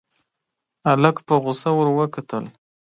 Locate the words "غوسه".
1.41-1.69